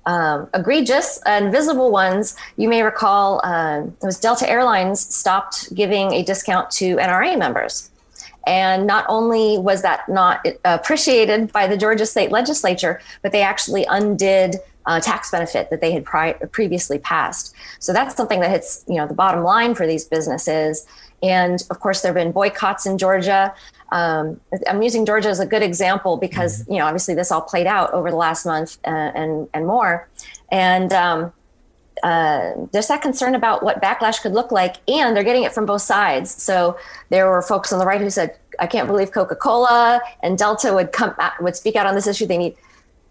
[0.05, 6.11] um, egregious and visible ones, you may recall, uh, it was Delta Airlines stopped giving
[6.13, 7.89] a discount to NRA members.
[8.45, 13.85] And not only was that not appreciated by the Georgia state legislature, but they actually
[13.85, 17.55] undid a tax benefit that they had pri- previously passed.
[17.79, 20.85] So that's something that hits, you know, the bottom line for these businesses.
[21.21, 23.53] And of course, there have been boycotts in Georgia.
[23.93, 26.73] Um, I'm using Georgia as a good example because mm-hmm.
[26.73, 30.09] you know obviously this all played out over the last month uh, and and more,
[30.51, 31.31] and um,
[32.01, 35.65] uh, there's that concern about what backlash could look like, and they're getting it from
[35.65, 36.41] both sides.
[36.41, 36.77] So
[37.09, 40.91] there were folks on the right who said, "I can't believe Coca-Cola and Delta would
[40.91, 42.25] come out, would speak out on this issue.
[42.25, 42.55] They need."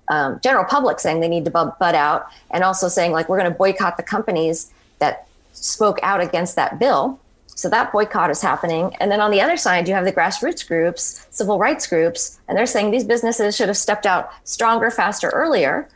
[0.09, 3.51] Um, general public saying they need to butt out, and also saying like we're going
[3.51, 7.21] to boycott the companies that spoke out against that bill.
[7.47, 8.97] So that boycott is happening.
[8.99, 12.59] And then on the other side, you have the grassroots groups, civil rights groups, and
[12.59, 15.89] they're saying these businesses should have stepped out stronger, faster, earlier.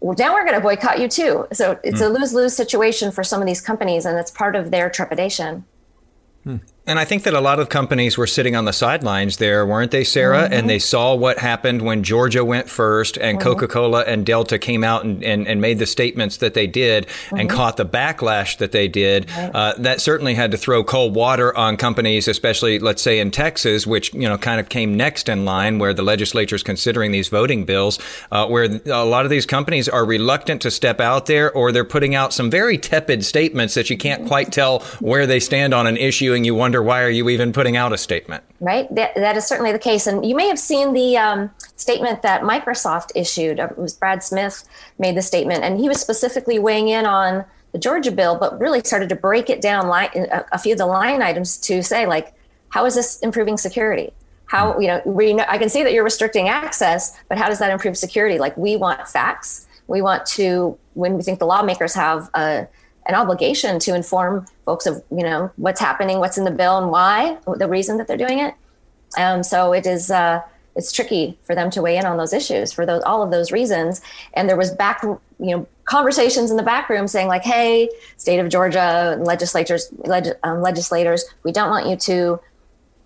[0.00, 1.46] Well, now we're going to boycott you too.
[1.52, 2.06] So it's mm.
[2.06, 5.64] a lose lose situation for some of these companies, and it's part of their trepidation.
[6.44, 6.56] Hmm.
[6.86, 9.90] And I think that a lot of companies were sitting on the sidelines there, weren't
[9.90, 10.44] they, Sarah?
[10.44, 10.52] Mm-hmm.
[10.52, 13.48] And they saw what happened when Georgia went first and mm-hmm.
[13.48, 17.06] Coca Cola and Delta came out and, and, and, made the statements that they did
[17.06, 17.38] mm-hmm.
[17.38, 19.28] and caught the backlash that they did.
[19.36, 23.84] Uh, that certainly had to throw cold water on companies, especially, let's say, in Texas,
[23.84, 27.28] which, you know, kind of came next in line where the legislature is considering these
[27.28, 27.98] voting bills,
[28.30, 31.84] uh, where a lot of these companies are reluctant to step out there or they're
[31.84, 35.88] putting out some very tepid statements that you can't quite tell where they stand on
[35.88, 38.44] an issue and you wonder wonder why are you even putting out a statement?
[38.60, 38.92] Right.
[38.94, 40.06] That, that is certainly the case.
[40.06, 43.58] And you may have seen the um, statement that Microsoft issued.
[43.58, 44.64] It was Brad Smith
[44.98, 48.80] made the statement, and he was specifically weighing in on the Georgia bill, but really
[48.84, 50.10] started to break it down line,
[50.52, 52.34] a few of the line items to say, like,
[52.70, 54.12] how is this improving security?
[54.46, 57.58] How, you know, we know, I can see that you're restricting access, but how does
[57.58, 58.38] that improve security?
[58.38, 59.66] Like, we want facts.
[59.88, 62.68] We want to, when we think the lawmakers have a
[63.06, 66.90] an obligation to inform folks of you know what's happening, what's in the bill, and
[66.90, 68.54] why, the reason that they're doing it.
[69.16, 70.40] Um, so it is uh,
[70.74, 73.52] it's tricky for them to weigh in on those issues for those all of those
[73.52, 74.00] reasons.
[74.34, 78.38] And there was back you know conversations in the back room saying like, hey, state
[78.38, 82.40] of Georgia legislators leg- um, legislators, we don't want you to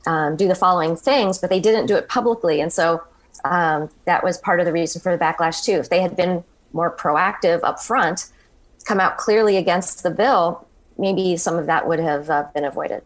[0.07, 3.03] um, do the following things, but they didn't do it publicly, and so
[3.45, 5.73] um, that was part of the reason for the backlash too.
[5.73, 8.31] If they had been more proactive up front
[8.85, 10.66] come out clearly against the bill,
[10.99, 13.03] maybe some of that would have uh, been avoided.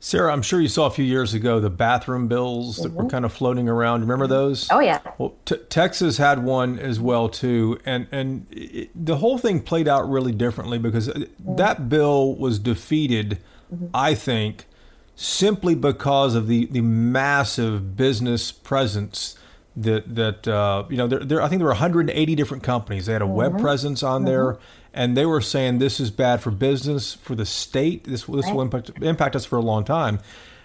[0.00, 2.96] Sarah, I'm sure you saw a few years ago the bathroom bills that mm-hmm.
[2.96, 4.02] were kind of floating around.
[4.02, 4.68] Remember those?
[4.70, 5.00] Oh yeah.
[5.18, 9.88] Well, t- Texas had one as well too, and and it, the whole thing played
[9.88, 11.56] out really differently because mm-hmm.
[11.56, 13.38] that bill was defeated,
[13.74, 13.86] mm-hmm.
[13.92, 14.66] I think,
[15.16, 19.36] simply because of the the massive business presence
[19.82, 23.06] that that uh, you know there, there I think there were 180 different companies.
[23.06, 23.62] They had a web mm-hmm.
[23.62, 24.62] presence on there mm-hmm
[24.98, 28.04] and they were saying this is bad for business, for the state.
[28.04, 30.18] This, this will impact, impact us for a long time.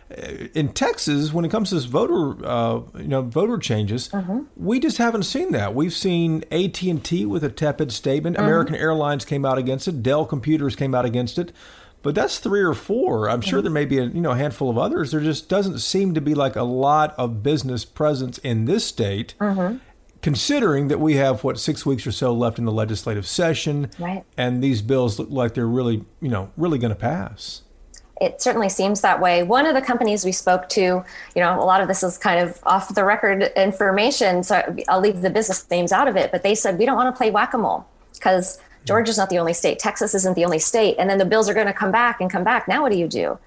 [0.09, 4.41] Uh, in Texas, when it comes to this voter, uh, you know, voter changes, mm-hmm.
[4.55, 5.75] we just haven't seen that.
[5.75, 8.35] We've seen AT and T with a tepid statement.
[8.35, 8.45] Mm-hmm.
[8.45, 10.01] American Airlines came out against it.
[10.01, 11.51] Dell Computers came out against it.
[12.03, 13.29] But that's three or four.
[13.29, 13.63] I'm sure mm-hmm.
[13.63, 15.11] there may be a you know a handful of others.
[15.11, 19.33] There just doesn't seem to be like a lot of business presence in this state.
[19.39, 19.77] Mm-hmm
[20.23, 24.23] considering that we have what six weeks or so left in the legislative session, right.
[24.37, 27.61] and these bills look like they're really, you know, really going to pass.
[28.21, 29.43] It certainly seems that way.
[29.43, 31.03] One of the companies we spoke to, you
[31.35, 35.21] know, a lot of this is kind of off the record information, so I'll leave
[35.21, 36.31] the business names out of it.
[36.31, 39.39] But they said we don't want to play whack a mole because Georgia's not the
[39.39, 41.91] only state, Texas isn't the only state, and then the bills are going to come
[41.91, 42.67] back and come back.
[42.67, 43.37] Now, what do you do?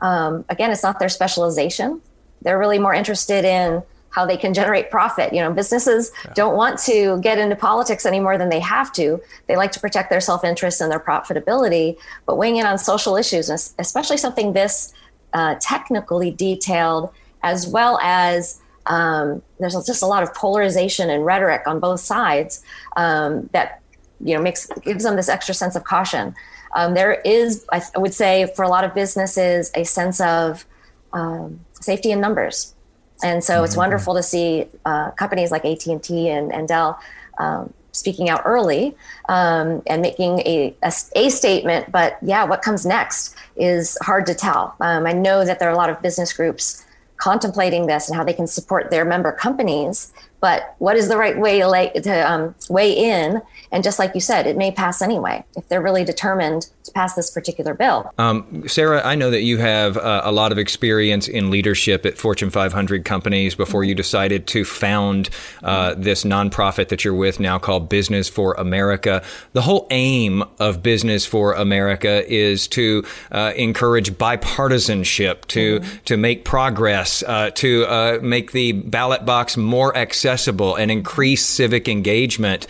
[0.00, 2.00] Um, again, it's not their specialization.
[2.42, 5.32] They're really more interested in how they can generate profit.
[5.34, 6.32] You know, businesses yeah.
[6.34, 9.20] don't want to get into politics any more than they have to.
[9.46, 13.16] They like to protect their self interest and their profitability, but weighing in on social
[13.16, 14.94] issues, especially something this
[15.34, 17.10] uh, technically detailed,
[17.42, 22.62] as well as um, there's just a lot of polarization and rhetoric on both sides
[22.96, 23.82] um, that
[24.20, 26.34] you know makes gives them this extra sense of caution.
[26.76, 30.66] um, there is, I, would say, for a lot of businesses, a sense of
[31.12, 32.74] um, safety in numbers.
[33.22, 33.64] And so mm-hmm.
[33.64, 37.00] it's wonderful to see uh, companies like AT&T and, and Dell
[37.38, 38.94] um, speaking out early
[39.30, 41.90] um, and making a, a, a, statement.
[41.90, 44.76] But yeah, what comes next is hard to tell.
[44.80, 46.84] Um, I know that there are a lot of business groups
[47.16, 50.12] contemplating this and how they can support their member companies.
[50.46, 54.14] But what is the right way to, lay, to um, weigh in and just like
[54.14, 58.12] you said, it may pass anyway if they're really determined to pass this particular bill.
[58.16, 62.16] Um, Sarah, I know that you have uh, a lot of experience in leadership at
[62.16, 65.30] Fortune 500 companies before you decided to found
[65.62, 69.22] uh, this nonprofit that you're with now called Business for America.
[69.52, 75.96] The whole aim of Business for America is to uh, encourage bipartisanship, to mm-hmm.
[76.04, 80.35] to make progress, uh, to uh, make the ballot box more accessible,
[80.76, 82.66] and increase civic engagement.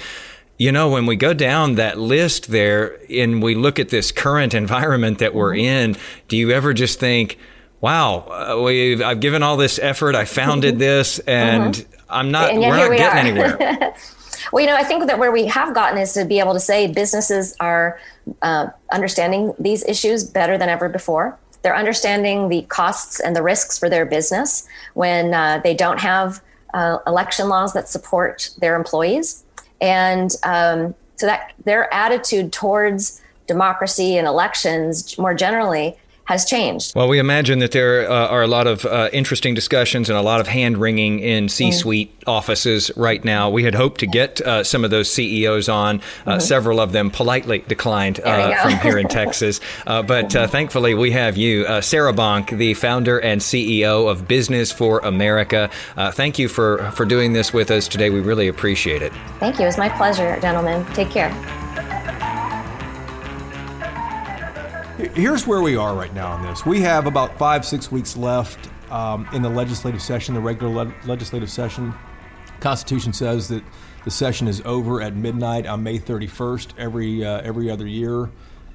[0.58, 4.54] You know, when we go down that list there and we look at this current
[4.54, 5.92] environment that we're mm-hmm.
[5.92, 5.96] in,
[6.28, 7.38] do you ever just think,
[7.80, 10.80] wow, uh, we I've given all this effort, I founded mm-hmm.
[10.80, 12.04] this, and mm-hmm.
[12.08, 13.58] I'm not, and we're not we getting anywhere.
[14.52, 16.60] well, you know, I think that where we have gotten is to be able to
[16.60, 17.98] say businesses are
[18.42, 21.38] uh, understanding these issues better than ever before.
[21.62, 26.40] They're understanding the costs and the risks for their business when uh, they don't have
[26.76, 29.44] uh, election laws that support their employees.
[29.80, 36.94] And um, so that their attitude towards democracy and elections more generally has changed.
[36.94, 40.22] Well, we imagine that there uh, are a lot of uh, interesting discussions and a
[40.22, 42.24] lot of hand wringing in C suite mm.
[42.26, 43.48] offices right now.
[43.48, 45.96] We had hoped to get uh, some of those CEOs on.
[45.96, 46.40] Uh, mm-hmm.
[46.40, 49.60] Several of them politely declined uh, from here in Texas.
[49.86, 54.98] Uh, but thankfully, we have you, Sarah Bonk, the founder and CEO of Business for
[55.00, 55.70] America.
[56.12, 58.10] thank you for, for doing this with us today.
[58.10, 59.12] We really appreciate it.
[59.38, 59.66] Thank you.
[59.66, 60.84] It's my pleasure, gentlemen.
[60.94, 61.65] Take care.
[64.96, 66.64] Here's where we are right now on this.
[66.64, 70.94] We have about five, six weeks left um, in the legislative session, the regular le-
[71.04, 71.92] legislative session.
[72.60, 73.62] Constitution says that
[74.06, 78.30] the session is over at midnight on May 31st every uh, every other year,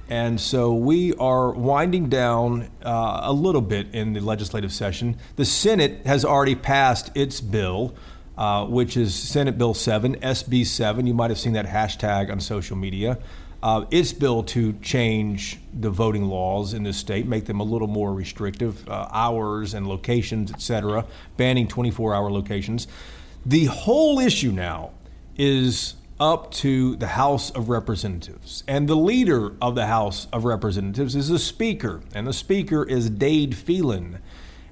[0.08, 5.16] and so we are winding down uh, a little bit in the legislative session.
[5.34, 7.96] The Senate has already passed its bill.
[8.34, 11.06] Uh, which is Senate Bill 7, SB 7.
[11.06, 13.18] You might have seen that hashtag on social media
[13.62, 17.88] uh, its bill to change the voting laws in this state, make them a little
[17.88, 21.04] more restrictive, uh, hours and locations, et cetera,
[21.36, 22.88] banning 24 hour locations.
[23.46, 24.90] The whole issue now
[25.36, 28.62] is up to the House of Representatives.
[28.68, 33.10] And the leader of the House of Representatives is the Speaker, and the Speaker is
[33.10, 34.20] Dade Phelan.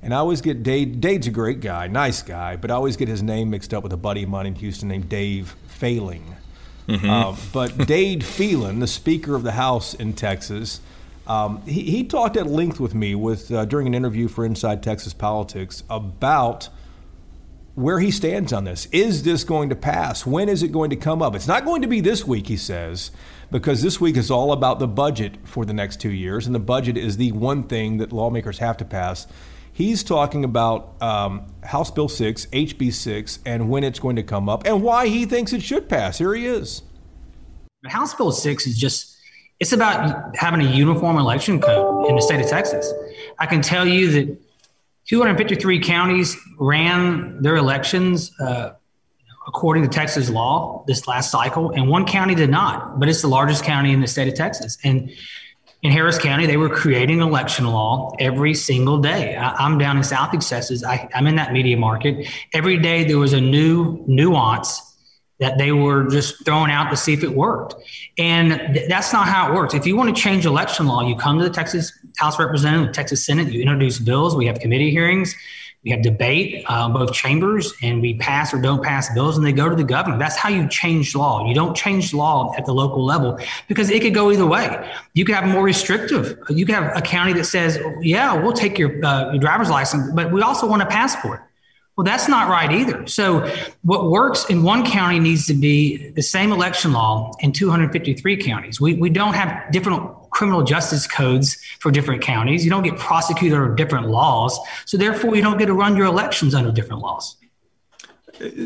[0.03, 3.09] And I always get Dade, Dade's a great guy, nice guy, but I always get
[3.09, 6.37] his name mixed up with a buddy of mine in Houston named Dave Failing.
[6.91, 7.09] Mm-hmm.
[7.09, 10.81] Uh, but Dade Phelan, the Speaker of the House in Texas,
[11.27, 14.83] um, he, he, talked at length with me with uh, during an interview for Inside
[14.83, 16.69] Texas Politics about
[17.77, 18.87] where he stands on this.
[18.87, 20.27] Is this going to pass?
[20.27, 21.37] When is it going to come up?
[21.37, 23.13] It's not going to be this week, he says,
[23.51, 26.59] because this week is all about the budget for the next two years, and the
[26.61, 29.29] budget is the one thing that lawmakers have to pass.
[29.73, 34.49] He's talking about um, House Bill 6, HB 6, and when it's going to come
[34.49, 36.19] up and why he thinks it should pass.
[36.19, 36.83] Here he is.
[37.87, 39.17] House Bill 6 is just,
[39.59, 42.93] it's about having a uniform election code in the state of Texas.
[43.39, 44.39] I can tell you that
[45.07, 48.75] 253 counties ran their elections uh,
[49.47, 53.29] according to Texas law this last cycle, and one county did not, but it's the
[53.29, 54.79] largest county in the state of Texas.
[54.85, 55.11] And
[55.83, 59.37] in Harris County, they were creating election law every single day.
[59.37, 60.85] I, am down in South Texas.
[60.85, 62.29] I, I'm in that media market.
[62.53, 64.87] Every day there was a new nuance
[65.39, 67.75] that they were just throwing out to see if it worked.
[68.19, 69.73] And th- that's not how it works.
[69.73, 73.25] If you want to change election law, you come to the Texas House Representative, Texas
[73.25, 75.35] Senate, you introduce bills, we have committee hearings,
[75.85, 79.53] we have debate uh, both chambers and we pass or don't pass bills and they
[79.53, 80.19] go to the governor.
[80.19, 81.47] That's how you change law.
[81.49, 84.93] You don't change law at the local level because it could go either way.
[85.15, 86.39] You could have more restrictive.
[86.51, 90.13] You could have a county that says yeah we'll take your, uh, your driver's license
[90.13, 91.47] but we also want a passport.
[91.97, 93.07] Well, that's not right either.
[93.07, 93.47] So,
[93.83, 98.81] what works in one county needs to be the same election law in 253 counties.
[98.81, 102.65] We, we don't have different criminal justice codes for different counties.
[102.65, 104.59] You don't get prosecuted under different laws.
[104.87, 107.37] So, therefore, you don't get to run your elections under different laws.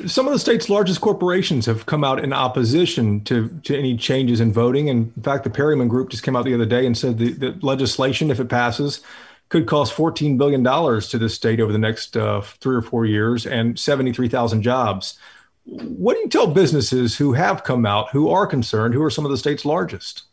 [0.07, 4.41] Some of the state's largest corporations have come out in opposition to, to any changes
[4.41, 4.89] in voting.
[4.89, 7.33] And in fact, the Perryman Group just came out the other day and said the,
[7.33, 9.01] the legislation, if it passes,
[9.49, 13.47] could cost $14 billion to the state over the next uh, three or four years
[13.47, 15.19] and 73,000 jobs.
[15.65, 19.25] What do you tell businesses who have come out, who are concerned, who are some
[19.25, 20.25] of the state's largest?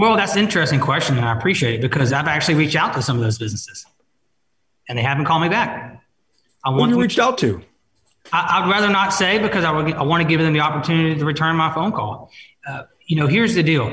[0.00, 3.02] Well, that's an interesting question, and I appreciate it because I've actually reached out to
[3.02, 3.84] some of those businesses,
[4.88, 6.02] and they haven't called me back.
[6.64, 7.60] I want Who you reached out to?
[8.32, 11.16] I, would rather not say because I, would, I want to give them the opportunity
[11.16, 12.30] to return my phone call.
[12.66, 13.92] Uh, you know, here's the deal: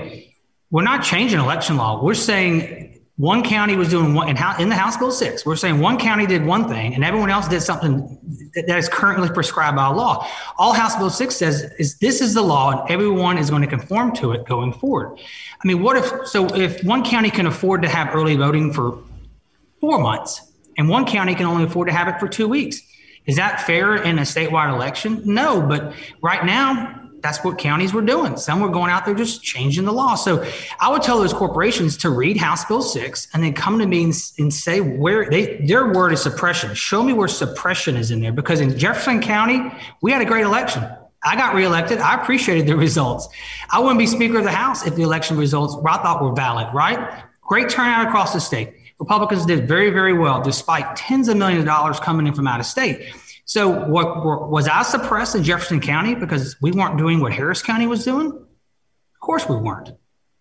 [0.72, 2.01] we're not changing election law.
[2.01, 5.43] We're saying one county was doing one in, in the House Bill 6.
[5.43, 8.18] We're saying one county did one thing and everyone else did something
[8.53, 10.28] that is currently prescribed by law.
[10.59, 13.68] All House Bill 6 says is this is the law and everyone is going to
[13.68, 15.18] conform to it going forward.
[15.18, 18.99] I mean, what if, so if one county can afford to have early voting for
[19.82, 22.82] four months and one county can only afford to have it for two weeks,
[23.26, 25.24] is that fair in a statewide election?
[25.26, 28.38] No, but right now, that's what counties were doing.
[28.38, 30.15] Some were going out there just changing the law.
[30.15, 30.45] So
[30.80, 34.05] I would tell those corporations to read House Bill 6 and then come to me
[34.05, 36.74] and, and say where they their word is suppression.
[36.74, 40.45] Show me where suppression is in there because in Jefferson County, we had a great
[40.45, 40.84] election.
[41.24, 41.99] I got reelected.
[41.99, 43.28] I appreciated the results.
[43.70, 46.74] I wouldn't be Speaker of the House if the election results I thought were valid,
[46.74, 47.24] right?
[47.41, 48.74] Great turnout across the state.
[48.99, 52.59] Republicans did very, very well despite tens of millions of dollars coming in from out
[52.59, 53.13] of state.
[53.48, 57.88] So, what, was I suppressed in Jefferson County because we weren't doing what Harris County
[57.88, 58.28] was doing?
[58.28, 59.91] Of course, we weren't.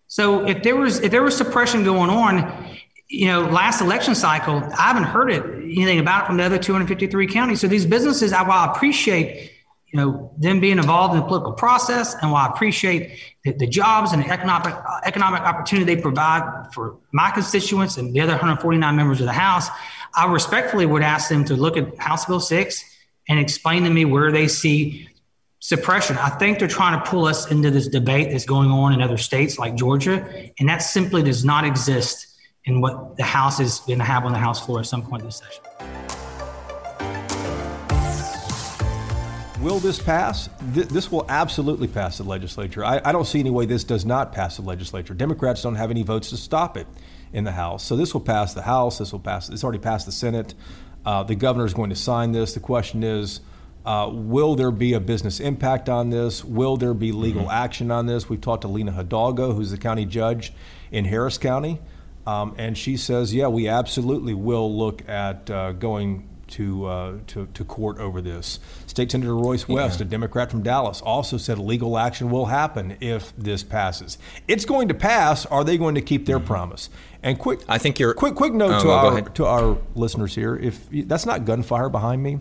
[0.07, 2.67] So, if there was if there was suppression going on,
[3.07, 6.57] you know, last election cycle, I haven't heard it anything about it from the other
[6.57, 7.61] 253 counties.
[7.61, 9.53] So, these businesses, I, while I appreciate
[9.85, 13.67] you know them being involved in the political process, and while I appreciate the, the
[13.67, 18.33] jobs and the economic uh, economic opportunity they provide for my constituents and the other
[18.33, 19.69] 149 members of the House,
[20.13, 22.83] I respectfully would ask them to look at House Bill six
[23.29, 25.07] and explain to me where they see
[25.59, 26.17] suppression.
[26.17, 29.17] I think they're trying to pull us into this debate that's going on in other
[29.17, 30.25] states like Georgia,
[30.59, 32.27] and that simply does not exist
[32.65, 35.21] in what the House is going to have on the House floor at some point
[35.21, 35.63] in this session.
[39.61, 40.49] Will this pass?
[40.61, 42.85] This will absolutely pass the legislature.
[42.85, 45.13] I, I don't see any way this does not pass the legislature.
[45.13, 46.87] Democrats don't have any votes to stop it
[47.33, 47.83] in the House.
[47.83, 48.99] So this will pass the House.
[48.99, 49.49] This will pass.
[49.49, 50.53] It's already passed the Senate.
[51.07, 52.53] Uh, the governor is going to sign this.
[52.53, 53.39] The question is,
[53.85, 56.43] uh, will there be a business impact on this?
[56.43, 57.51] Will there be legal mm-hmm.
[57.51, 58.27] action on this?
[58.27, 60.51] We've talked to Lina Hidalgo, who's the county judge
[60.91, 61.79] in Harris County,
[62.25, 67.47] um, and she says, yeah, we absolutely will look at uh, going to, uh, to,
[67.53, 68.59] to court over this.
[68.85, 70.05] State Senator Royce West, yeah.
[70.05, 74.17] a Democrat from Dallas, also said legal action will happen if this passes.
[74.45, 75.45] It's going to pass.
[75.45, 76.47] Are they going to keep their mm-hmm.
[76.47, 76.89] promise?
[77.23, 78.35] And quick, I think you're quick.
[78.35, 82.39] Quick note oh, to our to our listeners here: if that's not gunfire behind me,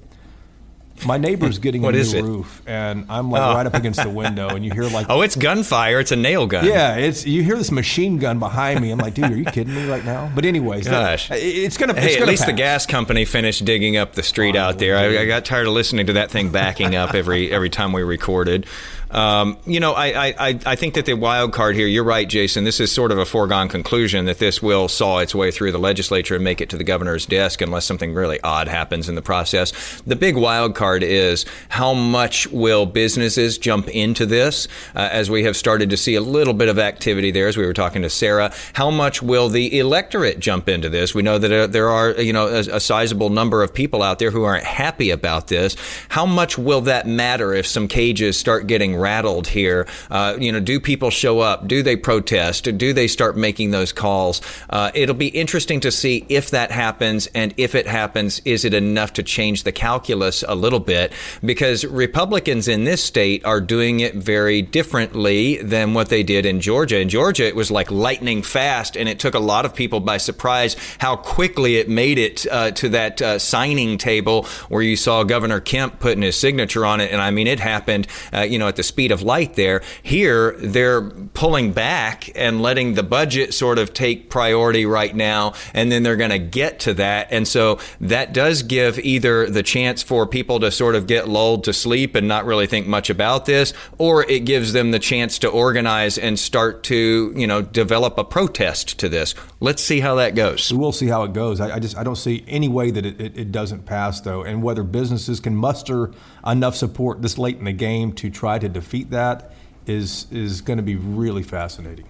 [1.04, 3.54] my neighbor's getting a new roof, and I'm like oh.
[3.54, 6.00] right up against the window, and you hear like, oh, it's gunfire.
[6.00, 6.64] It's a nail gun.
[6.64, 8.90] Yeah, it's you hear this machine gun behind me.
[8.90, 10.30] I'm like, dude, are you kidding me right now?
[10.34, 11.94] But anyways, gosh, that, it's gonna.
[11.94, 12.50] Hey, it's at least pass.
[12.50, 14.96] the gas company finished digging up the street oh, out there.
[14.96, 18.02] I, I, got tired of listening to that thing backing up every every time we
[18.02, 18.66] recorded.
[19.10, 22.64] Um, you know, I, I, I think that the wild card here, you're right, Jason.
[22.64, 25.78] This is sort of a foregone conclusion that this will saw its way through the
[25.78, 29.22] legislature and make it to the governor's desk unless something really odd happens in the
[29.22, 30.00] process.
[30.02, 35.44] The big wild card is how much will businesses jump into this uh, as we
[35.44, 38.10] have started to see a little bit of activity there as we were talking to
[38.10, 38.52] Sarah.
[38.72, 41.14] How much will the electorate jump into this?
[41.14, 44.18] We know that uh, there are, you know, a, a sizable number of people out
[44.18, 45.76] there who aren't happy about this.
[46.08, 49.86] How much will that matter if some cages start getting rattled here.
[50.10, 51.66] Uh, you know, do people show up?
[51.68, 52.64] Do they protest?
[52.76, 54.42] Do they start making those calls?
[54.70, 58.74] Uh, it'll be interesting to see if that happens, and if it happens, is it
[58.74, 61.12] enough to change the calculus a little bit?
[61.44, 66.60] Because Republicans in this state are doing it very differently than what they did in
[66.60, 66.98] Georgia.
[66.98, 70.16] In Georgia, it was like lightning fast, and it took a lot of people by
[70.16, 75.24] surprise how quickly it made it uh, to that uh, signing table where you saw
[75.24, 77.10] Governor Kemp putting his signature on it.
[77.12, 79.82] And I mean, it happened, uh, you know, at the speed of light there.
[80.02, 81.02] Here, they're
[81.34, 86.16] pulling back and letting the budget sort of take priority right now, and then they're
[86.16, 87.28] going to get to that.
[87.30, 91.64] And so that does give either the chance for people to sort of get lulled
[91.64, 95.38] to sleep and not really think much about this, or it gives them the chance
[95.40, 99.34] to organize and start to, you know, develop a protest to this.
[99.60, 100.72] Let's see how that goes.
[100.72, 101.60] We'll see how it goes.
[101.60, 104.42] I, I just I don't see any way that it, it, it doesn't pass though,
[104.42, 106.12] and whether businesses can muster
[106.46, 109.52] enough support this late in the game to try to defeat that
[109.86, 112.06] is is going to be really fascinating.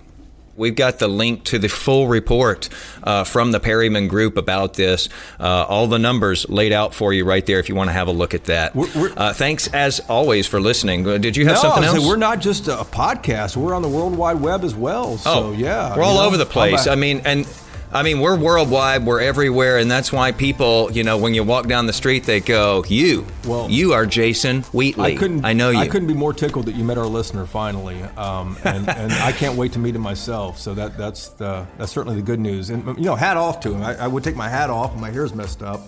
[0.56, 2.70] We've got the link to the full report
[3.02, 5.10] uh, from the Perryman Group about this.
[5.38, 8.08] Uh, all the numbers laid out for you right there if you want to have
[8.08, 8.74] a look at that.
[8.74, 11.06] We're, we're, uh, thanks as always for listening.
[11.06, 12.08] Uh, did you have no, something else?
[12.08, 13.56] We're not just a podcast.
[13.56, 15.18] We're on the World Wide Web as well.
[15.18, 16.86] So oh, yeah, we're all know, over the place.
[16.86, 17.46] I mean, and
[17.92, 21.66] I mean, we're worldwide, we're everywhere, and that's why people, you know, when you walk
[21.66, 25.44] down the street, they go, "You, well, you are Jason Wheatley." I couldn't.
[25.44, 25.78] I know you.
[25.78, 29.32] I couldn't be more tickled that you met our listener finally, um, and, and I
[29.32, 30.58] can't wait to meet him myself.
[30.58, 32.70] So that that's the that's certainly the good news.
[32.70, 33.82] And you know, hat off to him.
[33.82, 34.96] I, I would take my hat off.
[34.96, 35.82] My hair's messed up,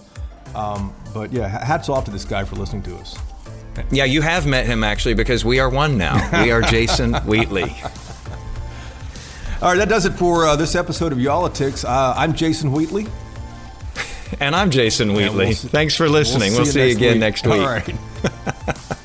[0.55, 3.19] um, but yeah, hats off to this guy for listening to us.
[3.91, 6.43] Yeah, you have met him actually because we are one now.
[6.43, 7.77] We are Jason Wheatley.
[9.61, 11.85] All right, that does it for uh, this episode of Y'all-itics.
[11.85, 13.09] Uh, I'm Jason Wheatley.
[14.39, 15.47] And I'm Jason Wheatley.
[15.47, 16.53] We'll see, Thanks for listening.
[16.53, 17.21] We'll see, we'll see you, again week.
[17.21, 17.61] next week.
[17.61, 17.95] All right.